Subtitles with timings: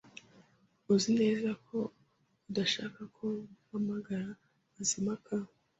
[0.93, 1.77] Uzi neza ko
[2.49, 3.27] udashaka ko
[3.63, 4.27] mpamagara
[4.73, 5.33] Mazimpaka?